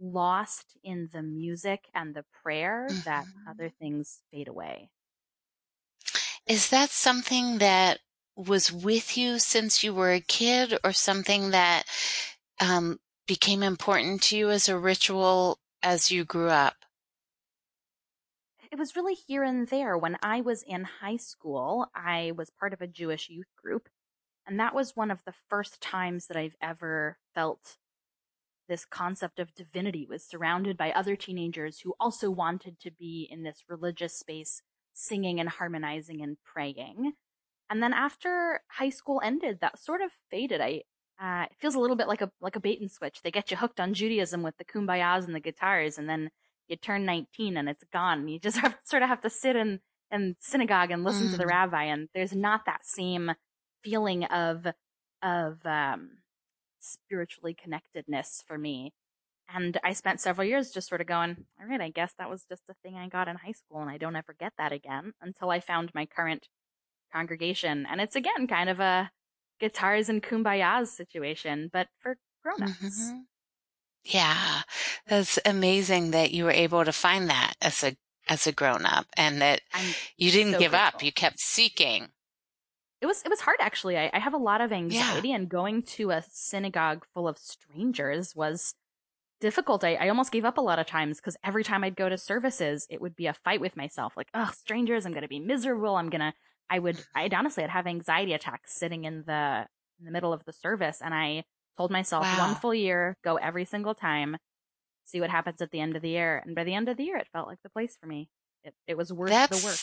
lost 0.00 0.76
in 0.82 1.08
the 1.12 1.22
music 1.22 1.84
and 1.94 2.14
the 2.14 2.24
prayer 2.42 2.86
mm-hmm. 2.90 3.00
that 3.04 3.24
other 3.48 3.70
things 3.80 4.20
fade 4.30 4.48
away. 4.48 4.90
Is 6.46 6.70
that 6.70 6.90
something 6.90 7.58
that 7.58 8.00
was 8.36 8.72
with 8.72 9.16
you 9.16 9.38
since 9.38 9.84
you 9.84 9.94
were 9.94 10.12
a 10.12 10.20
kid 10.20 10.76
or 10.82 10.92
something 10.92 11.50
that 11.50 11.84
um, 12.60 12.98
became 13.26 13.62
important 13.62 14.22
to 14.22 14.36
you 14.36 14.50
as 14.50 14.68
a 14.68 14.78
ritual 14.78 15.58
as 15.82 16.10
you 16.10 16.24
grew 16.24 16.48
up? 16.48 16.74
It 18.72 18.78
was 18.78 18.96
really 18.96 19.14
here 19.14 19.44
and 19.44 19.68
there. 19.68 19.98
When 19.98 20.16
I 20.22 20.40
was 20.40 20.62
in 20.62 20.84
high 20.84 21.18
school, 21.18 21.88
I 21.94 22.32
was 22.34 22.48
part 22.58 22.72
of 22.72 22.80
a 22.80 22.86
Jewish 22.86 23.28
youth 23.28 23.54
group. 23.62 23.86
And 24.46 24.58
that 24.58 24.74
was 24.74 24.96
one 24.96 25.10
of 25.10 25.22
the 25.26 25.34
first 25.50 25.82
times 25.82 26.26
that 26.26 26.38
I've 26.38 26.56
ever 26.62 27.18
felt 27.34 27.76
this 28.70 28.86
concept 28.86 29.38
of 29.38 29.54
divinity 29.54 30.06
was 30.08 30.24
surrounded 30.24 30.78
by 30.78 30.90
other 30.90 31.16
teenagers 31.16 31.80
who 31.80 31.92
also 32.00 32.30
wanted 32.30 32.80
to 32.80 32.90
be 32.90 33.28
in 33.30 33.42
this 33.42 33.62
religious 33.68 34.18
space, 34.18 34.62
singing 34.94 35.38
and 35.38 35.50
harmonizing 35.50 36.22
and 36.22 36.38
praying. 36.42 37.12
And 37.68 37.82
then 37.82 37.92
after 37.92 38.62
high 38.68 38.88
school 38.88 39.20
ended, 39.22 39.58
that 39.60 39.80
sort 39.80 40.00
of 40.00 40.10
faded. 40.30 40.62
I 40.62 40.84
uh, 41.20 41.44
it 41.44 41.58
feels 41.60 41.74
a 41.74 41.78
little 41.78 41.94
bit 41.94 42.08
like 42.08 42.22
a 42.22 42.30
like 42.40 42.56
a 42.56 42.60
bait 42.60 42.80
and 42.80 42.90
switch. 42.90 43.20
They 43.22 43.30
get 43.30 43.50
you 43.50 43.56
hooked 43.58 43.80
on 43.80 43.92
Judaism 43.92 44.42
with 44.42 44.56
the 44.56 44.64
kumbayas 44.64 45.26
and 45.26 45.34
the 45.34 45.40
guitars, 45.40 45.98
and 45.98 46.08
then 46.08 46.30
you 46.68 46.76
turn 46.76 47.04
19 47.04 47.56
and 47.56 47.68
it's 47.68 47.84
gone. 47.92 48.28
You 48.28 48.38
just 48.38 48.56
have, 48.58 48.76
sort 48.84 49.02
of 49.02 49.08
have 49.08 49.22
to 49.22 49.30
sit 49.30 49.56
in 49.56 49.80
in 50.10 50.36
synagogue 50.40 50.90
and 50.90 51.04
listen 51.04 51.28
mm. 51.28 51.30
to 51.32 51.38
the 51.38 51.44
mm. 51.44 51.50
rabbi, 51.50 51.84
and 51.84 52.08
there's 52.14 52.34
not 52.34 52.66
that 52.66 52.84
same 52.84 53.32
feeling 53.82 54.24
of 54.24 54.66
of 55.22 55.64
um, 55.64 56.10
spiritually 56.80 57.54
connectedness 57.54 58.42
for 58.46 58.58
me. 58.58 58.92
And 59.54 59.78
I 59.84 59.92
spent 59.92 60.20
several 60.20 60.46
years 60.46 60.70
just 60.70 60.88
sort 60.88 61.00
of 61.00 61.06
going, 61.06 61.36
all 61.60 61.66
right, 61.66 61.80
I 61.80 61.90
guess 61.90 62.12
that 62.18 62.30
was 62.30 62.44
just 62.48 62.62
a 62.70 62.74
thing 62.82 62.96
I 62.96 63.08
got 63.08 63.28
in 63.28 63.36
high 63.36 63.52
school 63.52 63.80
and 63.80 63.90
I 63.90 63.98
don't 63.98 64.16
ever 64.16 64.34
get 64.38 64.52
that 64.56 64.72
again 64.72 65.12
until 65.20 65.50
I 65.50 65.60
found 65.60 65.90
my 65.94 66.06
current 66.06 66.46
congregation. 67.12 67.86
And 67.90 68.00
it's 68.00 68.16
again 68.16 68.46
kind 68.46 68.70
of 68.70 68.80
a 68.80 69.10
guitars 69.60 70.08
and 70.08 70.22
kumbayas 70.22 70.88
situation, 70.88 71.70
but 71.72 71.88
for 72.00 72.16
grown-ups. 72.42 72.80
Mm-hmm. 72.80 73.18
Yeah. 74.04 74.62
That's 75.06 75.38
amazing 75.44 76.12
that 76.12 76.30
you 76.32 76.44
were 76.44 76.52
able 76.52 76.84
to 76.84 76.92
find 76.92 77.28
that 77.28 77.54
as 77.60 77.82
a 77.82 77.96
as 78.28 78.46
a 78.46 78.52
grown 78.52 78.86
up 78.86 79.06
and 79.16 79.40
that 79.42 79.60
I'm 79.74 79.86
you 80.16 80.30
didn't 80.30 80.54
so 80.54 80.58
give 80.60 80.70
grateful. 80.70 80.98
up. 80.98 81.02
You 81.02 81.12
kept 81.12 81.40
seeking 81.40 82.08
it 83.02 83.06
was 83.06 83.20
it 83.24 83.28
was 83.28 83.40
hard 83.40 83.56
actually. 83.60 83.98
I, 83.98 84.10
I 84.14 84.20
have 84.20 84.32
a 84.32 84.38
lot 84.38 84.60
of 84.60 84.72
anxiety, 84.72 85.30
yeah. 85.30 85.34
and 85.34 85.48
going 85.48 85.82
to 85.82 86.12
a 86.12 86.22
synagogue 86.30 87.04
full 87.12 87.26
of 87.26 87.36
strangers 87.36 88.34
was 88.34 88.74
difficult. 89.40 89.82
I, 89.82 89.96
I 89.96 90.08
almost 90.08 90.30
gave 90.30 90.44
up 90.44 90.56
a 90.56 90.62
lot 90.62 90.78
of 90.78 90.86
times 90.86 91.18
because 91.18 91.36
every 91.44 91.64
time 91.64 91.82
I'd 91.82 91.96
go 91.96 92.08
to 92.08 92.16
services, 92.16 92.86
it 92.88 93.00
would 93.00 93.16
be 93.16 93.26
a 93.26 93.34
fight 93.34 93.60
with 93.60 93.76
myself. 93.76 94.12
Like, 94.16 94.28
oh, 94.34 94.50
strangers, 94.56 95.04
I'm 95.04 95.12
gonna 95.12 95.26
be 95.26 95.40
miserable. 95.40 95.96
I'm 95.96 96.10
gonna. 96.10 96.32
I 96.70 96.78
would. 96.78 97.04
I'd 97.14 97.34
honestly, 97.34 97.64
I'd 97.64 97.70
have 97.70 97.88
anxiety 97.88 98.34
attacks 98.34 98.72
sitting 98.72 99.02
in 99.02 99.24
the 99.26 99.66
in 99.98 100.06
the 100.06 100.12
middle 100.12 100.32
of 100.32 100.44
the 100.44 100.52
service, 100.52 101.00
and 101.04 101.12
I 101.12 101.42
told 101.76 101.90
myself 101.90 102.22
wow. 102.22 102.46
one 102.46 102.54
full 102.54 102.74
year, 102.74 103.16
go 103.24 103.34
every 103.34 103.64
single 103.64 103.96
time, 103.96 104.36
see 105.04 105.20
what 105.20 105.30
happens 105.30 105.60
at 105.60 105.70
the 105.70 105.80
end 105.80 105.96
of 105.96 106.02
the 106.02 106.10
year. 106.10 106.42
And 106.44 106.54
by 106.54 106.64
the 106.64 106.74
end 106.74 106.88
of 106.88 106.96
the 106.96 107.04
year, 107.04 107.16
it 107.16 107.28
felt 107.32 107.48
like 107.48 107.62
the 107.62 107.70
place 107.70 107.96
for 108.00 108.06
me. 108.06 108.28
It 108.64 108.74
it 108.86 108.96
was 108.96 109.12
worth 109.12 109.30
that's, 109.30 109.60
the 109.60 109.66
work. 109.66 109.76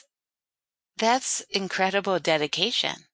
That's 0.97 1.41
incredible 1.49 2.19
dedication. 2.19 3.05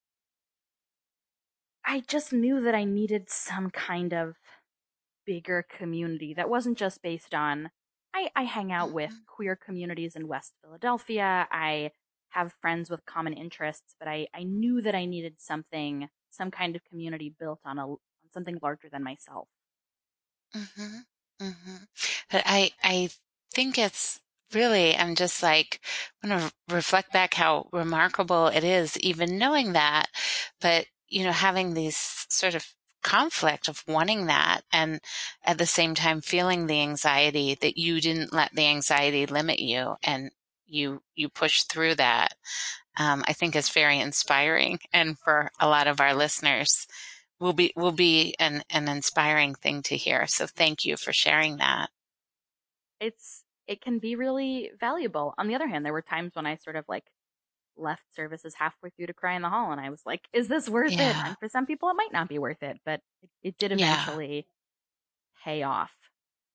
I 1.85 2.01
just 2.07 2.33
knew 2.33 2.61
that 2.61 2.75
I 2.75 2.83
needed 2.83 3.29
some 3.29 3.69
kind 3.69 4.13
of 4.13 4.35
bigger 5.25 5.65
community 5.77 6.33
that 6.35 6.49
wasn't 6.49 6.77
just 6.77 7.01
based 7.01 7.33
on 7.33 7.69
I, 8.13 8.29
I 8.35 8.43
hang 8.43 8.71
out 8.71 8.91
with 8.91 9.09
mm-hmm. 9.09 9.25
queer 9.27 9.57
communities 9.57 10.15
in 10.15 10.27
West 10.27 10.53
Philadelphia. 10.63 11.47
I 11.51 11.91
have 12.29 12.53
friends 12.61 12.89
with 12.89 13.05
common 13.05 13.33
interests, 13.33 13.95
but 13.99 14.07
I, 14.07 14.27
I 14.33 14.43
knew 14.43 14.81
that 14.81 14.95
I 14.95 15.05
needed 15.05 15.35
something, 15.37 16.07
some 16.29 16.49
kind 16.49 16.77
of 16.77 16.83
community 16.85 17.33
built 17.37 17.59
on 17.65 17.77
a 17.77 17.87
on 17.87 17.97
something 18.33 18.57
larger 18.61 18.87
than 18.89 19.03
myself. 19.03 19.47
Mm-hmm. 20.55 20.99
Mm-hmm. 21.41 21.75
But 22.31 22.43
I 22.45 22.71
I 22.83 23.09
think 23.53 23.77
it's 23.77 24.19
really 24.53 24.95
I'm 24.95 25.15
just 25.15 25.43
like 25.43 25.79
want 26.23 26.39
to 26.41 26.73
reflect 26.73 27.11
back 27.11 27.33
how 27.33 27.67
remarkable 27.71 28.47
it 28.47 28.63
is, 28.63 28.97
even 28.99 29.37
knowing 29.37 29.73
that, 29.73 30.07
but 30.61 30.87
you 31.07 31.23
know, 31.23 31.31
having 31.31 31.73
these 31.73 32.25
sort 32.29 32.55
of 32.55 32.73
conflict 33.03 33.67
of 33.67 33.83
wanting 33.87 34.25
that 34.25 34.61
and 34.73 34.99
at 35.43 35.59
the 35.59 35.65
same 35.67 35.93
time 35.93 36.21
feeling 36.21 36.65
the 36.65 36.81
anxiety 36.81 37.55
that 37.61 37.77
you 37.77 38.01
didn't 38.01 38.33
let 38.33 38.51
the 38.55 38.65
anxiety 38.65 39.27
limit 39.27 39.59
you 39.59 39.95
and 40.03 40.31
you 40.65 41.03
you 41.15 41.29
push 41.29 41.61
through 41.63 41.93
that 41.93 42.33
um, 42.97 43.23
i 43.27 43.33
think 43.33 43.55
is 43.55 43.69
very 43.69 43.99
inspiring 43.99 44.79
and 44.93 45.19
for 45.19 45.51
a 45.59 45.67
lot 45.67 45.87
of 45.87 45.99
our 46.01 46.13
listeners 46.15 46.87
will 47.39 47.53
be 47.53 47.73
will 47.75 47.91
be 47.91 48.35
an, 48.39 48.63
an 48.69 48.87
inspiring 48.87 49.55
thing 49.55 49.81
to 49.81 49.95
hear 49.95 50.25
so 50.27 50.45
thank 50.47 50.85
you 50.85 50.95
for 50.97 51.13
sharing 51.13 51.57
that 51.57 51.89
it's 52.99 53.43
it 53.67 53.81
can 53.81 53.99
be 53.99 54.15
really 54.15 54.71
valuable 54.79 55.33
on 55.37 55.47
the 55.47 55.55
other 55.55 55.67
hand 55.67 55.85
there 55.85 55.93
were 55.93 56.01
times 56.01 56.35
when 56.35 56.45
i 56.45 56.55
sort 56.55 56.75
of 56.75 56.85
like 56.87 57.05
left 57.77 58.03
services 58.15 58.53
halfway 58.55 58.89
through 58.89 59.07
to 59.07 59.13
cry 59.13 59.35
in 59.35 59.41
the 59.41 59.49
hall 59.49 59.71
and 59.71 59.81
I 59.81 59.89
was 59.89 60.01
like, 60.05 60.21
is 60.33 60.47
this 60.47 60.69
worth 60.69 60.91
yeah. 60.91 61.09
it? 61.09 61.27
And 61.27 61.37
for 61.39 61.49
some 61.49 61.65
people 61.65 61.89
it 61.89 61.95
might 61.95 62.13
not 62.13 62.29
be 62.29 62.39
worth 62.39 62.63
it, 62.63 62.79
but 62.85 63.01
it, 63.21 63.29
it 63.43 63.57
did 63.57 63.71
eventually 63.71 64.35
yeah. 64.35 65.43
pay 65.43 65.63
off. 65.63 65.91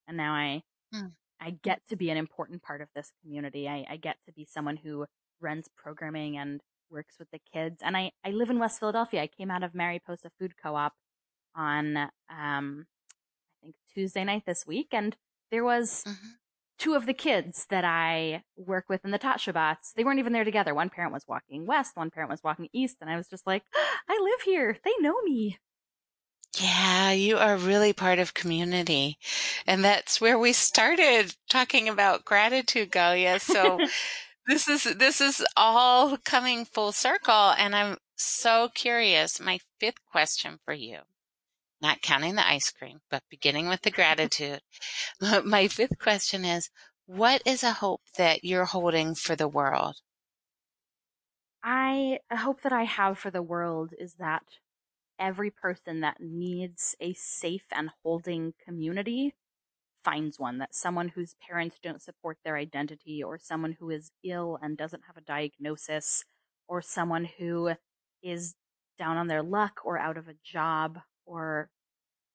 And 0.08 0.16
now 0.16 0.32
I 0.32 0.62
hmm. 0.92 1.08
I 1.40 1.56
get 1.62 1.80
to 1.88 1.96
be 1.96 2.10
an 2.10 2.18
important 2.18 2.62
part 2.62 2.82
of 2.82 2.88
this 2.94 3.10
community. 3.22 3.66
I, 3.66 3.86
I 3.88 3.96
get 3.96 4.16
to 4.26 4.32
be 4.32 4.44
someone 4.44 4.76
who 4.76 5.06
runs 5.40 5.68
programming 5.74 6.36
and 6.36 6.60
works 6.90 7.16
with 7.18 7.30
the 7.30 7.40
kids. 7.52 7.82
And 7.82 7.96
I, 7.96 8.12
I 8.24 8.30
live 8.30 8.50
in 8.50 8.58
West 8.58 8.80
Philadelphia. 8.80 9.22
I 9.22 9.26
came 9.26 9.50
out 9.50 9.62
of 9.62 9.74
Mariposa 9.74 10.30
Food 10.38 10.54
Co-op 10.62 10.92
on 11.56 11.96
um 11.96 12.86
I 13.62 13.62
think 13.62 13.74
Tuesday 13.92 14.24
night 14.24 14.44
this 14.46 14.66
week 14.66 14.88
and 14.92 15.16
there 15.50 15.64
was 15.64 16.04
mm-hmm 16.06 16.28
two 16.80 16.94
of 16.94 17.06
the 17.06 17.14
kids 17.14 17.66
that 17.68 17.84
I 17.84 18.42
work 18.56 18.86
with 18.88 19.04
in 19.04 19.10
the 19.10 19.18
Tot 19.18 19.38
Shabbats, 19.38 19.92
they 19.94 20.02
weren't 20.02 20.18
even 20.18 20.32
there 20.32 20.44
together. 20.44 20.74
One 20.74 20.88
parent 20.88 21.12
was 21.12 21.28
walking 21.28 21.66
west, 21.66 21.94
one 21.94 22.10
parent 22.10 22.30
was 22.30 22.42
walking 22.42 22.68
east, 22.72 22.96
and 23.00 23.10
I 23.10 23.16
was 23.16 23.28
just 23.28 23.46
like, 23.46 23.62
I 24.08 24.18
live 24.20 24.40
here. 24.44 24.78
They 24.82 24.94
know 24.98 25.20
me. 25.22 25.58
Yeah, 26.58 27.12
you 27.12 27.36
are 27.36 27.56
really 27.56 27.92
part 27.92 28.18
of 28.18 28.34
community. 28.34 29.18
And 29.66 29.84
that's 29.84 30.20
where 30.20 30.38
we 30.38 30.52
started 30.52 31.36
talking 31.48 31.88
about 31.88 32.24
gratitude, 32.24 32.90
Galia. 32.90 33.40
So 33.40 33.78
this 34.46 34.68
is 34.68 34.84
this 34.96 35.20
is 35.20 35.44
all 35.56 36.16
coming 36.18 36.64
full 36.64 36.92
circle 36.92 37.54
and 37.56 37.74
I'm 37.74 37.96
so 38.16 38.68
curious. 38.74 39.40
My 39.40 39.58
fifth 39.78 40.04
question 40.10 40.58
for 40.64 40.74
you. 40.74 41.00
Not 41.80 42.02
counting 42.02 42.34
the 42.34 42.46
ice 42.46 42.70
cream, 42.70 43.00
but 43.10 43.22
beginning 43.30 43.68
with 43.68 43.82
the 43.82 43.90
gratitude. 43.90 44.60
My 45.44 45.68
fifth 45.68 45.98
question 45.98 46.44
is 46.44 46.70
what 47.06 47.42
is 47.46 47.62
a 47.62 47.72
hope 47.72 48.02
that 48.16 48.44
you're 48.44 48.66
holding 48.66 49.14
for 49.14 49.34
the 49.34 49.48
world? 49.48 49.96
I 51.62 52.20
a 52.30 52.36
hope 52.36 52.62
that 52.62 52.72
I 52.72 52.84
have 52.84 53.18
for 53.18 53.30
the 53.30 53.42
world 53.42 53.92
is 53.98 54.14
that 54.14 54.44
every 55.18 55.50
person 55.50 56.00
that 56.00 56.20
needs 56.20 56.96
a 57.00 57.12
safe 57.14 57.66
and 57.72 57.90
holding 58.02 58.54
community 58.64 59.34
finds 60.04 60.38
one. 60.38 60.58
That 60.58 60.74
someone 60.74 61.08
whose 61.08 61.34
parents 61.34 61.78
don't 61.82 62.02
support 62.02 62.38
their 62.44 62.56
identity, 62.56 63.22
or 63.22 63.38
someone 63.38 63.72
who 63.72 63.90
is 63.90 64.12
ill 64.24 64.58
and 64.62 64.76
doesn't 64.76 65.04
have 65.06 65.16
a 65.16 65.22
diagnosis, 65.22 66.24
or 66.68 66.82
someone 66.82 67.24
who 67.24 67.74
is 68.22 68.54
down 68.98 69.16
on 69.16 69.28
their 69.28 69.42
luck 69.42 69.80
or 69.84 69.98
out 69.98 70.16
of 70.18 70.28
a 70.28 70.34
job 70.44 71.00
or 71.26 71.70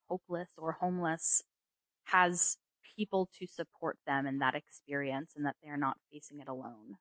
hopeless 0.09 0.53
or 0.57 0.73
homeless 0.73 1.43
has 2.05 2.57
people 2.97 3.27
to 3.33 3.47
support 3.47 3.99
them 4.07 4.27
in 4.27 4.39
that 4.39 4.55
experience 4.55 5.33
and 5.35 5.45
that 5.45 5.57
they're 5.63 5.77
not 5.77 5.97
facing 6.11 6.39
it 6.39 6.47
alone. 6.47 6.97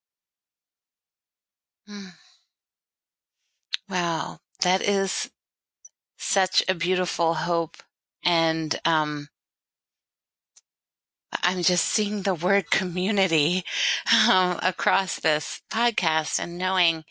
Wow, 3.88 4.40
that 4.60 4.82
is 4.82 5.30
such 6.18 6.62
a 6.68 6.74
beautiful 6.74 7.34
hope. 7.34 7.76
And 8.24 8.78
um, 8.84 9.28
I'm 11.42 11.62
just 11.62 11.84
seeing 11.86 12.22
the 12.22 12.34
word 12.34 12.70
community 12.70 13.64
um, 14.28 14.58
across 14.62 15.18
this 15.20 15.60
podcast 15.70 16.38
and 16.38 16.58
knowing 16.58 17.04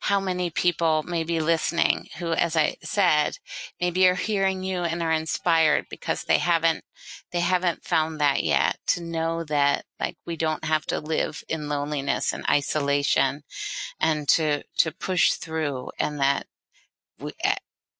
how 0.00 0.20
many 0.20 0.50
people 0.50 1.02
may 1.02 1.24
be 1.24 1.40
listening 1.40 2.06
who, 2.18 2.32
as 2.32 2.56
I 2.56 2.76
said, 2.82 3.38
maybe 3.80 4.06
are 4.08 4.14
hearing 4.14 4.62
you 4.62 4.80
and 4.80 5.02
are 5.02 5.12
inspired 5.12 5.86
because 5.90 6.24
they 6.24 6.38
haven't 6.38 6.84
they 7.32 7.40
haven't 7.40 7.84
found 7.84 8.20
that 8.20 8.42
yet. 8.42 8.78
To 8.88 9.02
know 9.02 9.44
that 9.44 9.84
like 10.00 10.16
we 10.26 10.36
don't 10.36 10.64
have 10.64 10.86
to 10.86 11.00
live 11.00 11.42
in 11.48 11.68
loneliness 11.68 12.32
and 12.32 12.44
isolation 12.48 13.42
and 14.00 14.28
to 14.28 14.62
to 14.78 14.92
push 14.92 15.32
through 15.32 15.90
and 15.98 16.18
that 16.20 16.46
we 17.20 17.32
eh, 17.44 17.54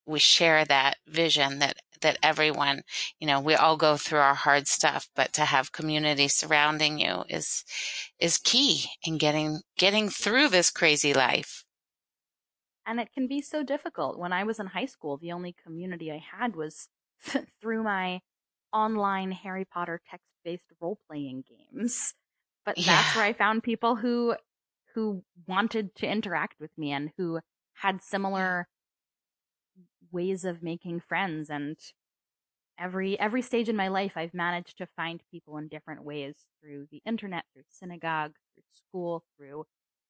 we 0.07 0.19
share 0.19 0.65
that 0.65 0.97
vision 1.07 1.59
that 1.59 1.77
that 2.01 2.19
everyone, 2.23 2.83
you 3.19 3.27
know, 3.27 3.41
we 3.41 3.55
all 3.55 3.77
go 3.77 3.97
through 3.97 4.21
our 4.21 4.35
hard 4.35 4.67
stuff, 4.69 5.09
but 5.15 5.33
to 5.35 5.45
have 5.45 5.73
community 5.73 6.29
surrounding 6.29 6.99
you 6.99 7.25
is 7.29 7.65
is 8.19 8.39
key 8.39 8.87
in 9.05 9.19
getting 9.19 9.61
getting 9.77 10.09
through 10.09 10.49
this 10.49 10.71
crazy 10.71 11.15
life. 11.15 11.65
And 12.87 13.01
it 13.01 13.13
can 13.13 13.27
be 13.27 13.41
so 13.41 13.63
difficult. 13.63 14.19
When 14.19 14.33
I 14.33 14.45
was 14.45 14.61
in 14.61 14.67
high 14.67 14.87
school, 14.87 15.17
the 15.17 15.33
only 15.33 15.53
community 15.65 16.13
I 16.13 16.19
had 16.19 16.55
was 16.55 16.89
through 17.61 17.83
my 17.83 18.21
online 18.73 19.33
Harry 19.33 19.65
Potter 19.65 20.01
text-based 20.09 20.73
role-playing 20.81 21.45
games. 21.49 22.15
But 22.65 22.77
Yeah. 22.77 23.03
that's 23.03 23.15
where 23.15 23.25
I 23.25 23.33
found 23.33 23.63
people 23.63 23.97
who 23.97 24.37
who 24.95 25.23
wanted 25.47 25.95
to 25.97 26.07
interact 26.07 26.59
with 26.59 26.71
me 26.79 26.93
and 26.93 27.13
who 27.19 27.41
had 27.75 28.03
similar 28.03 28.67
ways 30.17 30.45
of 30.47 30.63
making 30.65 31.01
friends 31.03 31.51
and 31.51 31.79
every 32.79 33.19
every 33.19 33.43
stage 33.43 33.69
in 33.69 33.77
my 33.77 33.89
life 33.89 34.15
I've 34.17 34.35
managed 34.35 34.79
to 34.79 34.87
find 34.87 35.23
people 35.31 35.57
in 35.59 35.69
different 35.69 36.05
ways 36.05 36.37
through 36.61 36.89
the 36.91 37.03
internet, 37.07 37.45
through 37.53 37.65
synagogue, 37.69 38.37
through 38.55 38.65
school, 38.73 39.25
through 39.37 39.67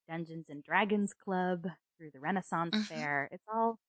Dungeons 0.09 0.49
and 0.49 0.63
Dragons 0.63 1.13
Club, 1.13 1.67
through 1.97 2.11
the 2.11 2.19
Renaissance 2.19 2.73
hmm 2.73 2.87
Fair. 2.89 3.29
It's 3.31 3.45
all 3.53 3.79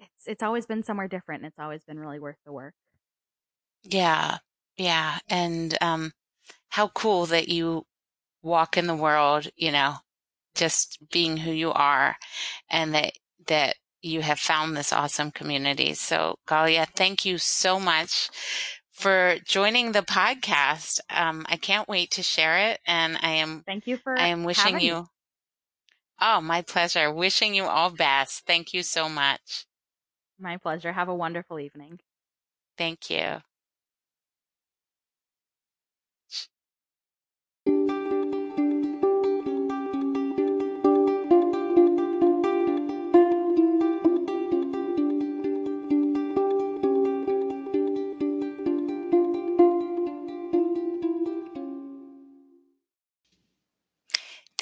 it's 0.00 0.26
it's 0.26 0.42
always 0.42 0.66
been 0.66 0.82
somewhere 0.82 1.08
different 1.08 1.42
and 1.42 1.48
it's 1.50 1.58
always 1.58 1.84
been 1.84 1.98
really 1.98 2.18
worth 2.20 2.38
the 2.44 2.52
work. 2.52 2.74
Yeah. 3.84 4.38
Yeah. 4.76 5.18
And 5.28 5.76
um 5.80 6.12
how 6.70 6.88
cool 6.90 7.26
that 7.28 7.48
you 7.48 7.86
walk 8.42 8.76
in 8.78 8.86
the 8.88 8.96
world, 8.96 9.48
you 9.56 9.72
know, 9.72 9.96
just 10.56 10.98
being 11.10 11.36
who 11.38 11.52
you 11.52 11.72
are 11.72 12.16
and 12.70 12.94
that 12.94 13.14
that 13.48 13.76
you 14.04 14.22
have 14.22 14.38
found 14.38 14.76
this 14.76 14.92
awesome 14.92 15.30
community. 15.30 15.94
So 15.94 16.36
Galia, 16.46 16.86
thank 16.94 17.24
you 17.24 17.38
so 17.38 17.80
much 17.80 18.28
for 18.92 19.36
joining 19.44 19.92
the 19.92 20.02
podcast. 20.02 21.00
Um, 21.10 21.44
I 21.48 21.56
can't 21.56 21.88
wait 21.88 22.12
to 22.12 22.22
share 22.22 22.70
it 22.70 22.80
and 22.86 23.18
I 23.22 23.30
am 23.30 23.62
Thank 23.66 23.86
you 23.86 23.96
for 23.96 24.16
I 24.16 24.28
am 24.28 24.44
wishing 24.44 24.74
having 24.74 24.76
me. 24.78 24.86
you 24.86 25.06
oh 26.20 26.40
my 26.40 26.62
pleasure. 26.62 27.12
Wishing 27.12 27.54
you 27.54 27.64
all 27.64 27.90
best. 27.90 28.46
Thank 28.46 28.72
you 28.72 28.82
so 28.82 29.08
much. 29.08 29.66
My 30.38 30.56
pleasure. 30.56 30.92
Have 30.92 31.08
a 31.08 31.14
wonderful 31.14 31.58
evening. 31.58 32.00
Thank 32.76 33.10
you. 33.10 33.40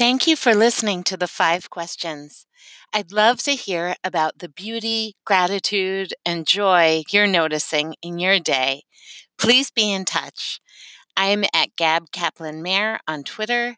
Thank 0.02 0.26
you 0.26 0.34
for 0.34 0.50
listening 0.52 1.04
to 1.04 1.16
the 1.16 1.28
five 1.28 1.70
questions. 1.70 2.44
I'd 2.92 3.12
love 3.12 3.40
to 3.44 3.52
hear 3.52 3.94
about 4.02 4.40
the 4.40 4.48
beauty, 4.48 5.14
gratitude, 5.24 6.12
and 6.26 6.44
joy 6.44 7.04
you're 7.10 7.28
noticing 7.28 7.94
in 8.02 8.18
your 8.18 8.40
day. 8.40 8.82
Please 9.38 9.70
be 9.70 9.92
in 9.92 10.04
touch. 10.04 10.60
I'm 11.16 11.44
at 11.54 11.76
Gab 11.76 12.10
Kaplan 12.10 12.64
Mayer 12.64 12.98
on 13.06 13.22
Twitter, 13.22 13.76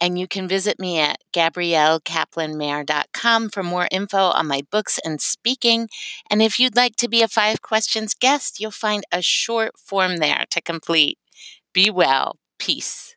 and 0.00 0.16
you 0.16 0.28
can 0.28 0.46
visit 0.46 0.78
me 0.78 1.00
at 1.00 1.18
gabriellekaplanmayer.com 1.32 3.50
for 3.50 3.64
more 3.64 3.88
info 3.90 4.26
on 4.26 4.46
my 4.46 4.62
books 4.70 5.00
and 5.04 5.20
speaking. 5.20 5.88
And 6.30 6.40
if 6.40 6.60
you'd 6.60 6.76
like 6.76 6.94
to 6.98 7.08
be 7.08 7.20
a 7.20 7.26
Five 7.26 7.62
Questions 7.62 8.14
guest, 8.14 8.60
you'll 8.60 8.70
find 8.70 9.02
a 9.10 9.20
short 9.20 9.72
form 9.76 10.18
there 10.18 10.44
to 10.50 10.60
complete. 10.60 11.18
Be 11.72 11.90
well. 11.90 12.38
Peace. 12.60 13.16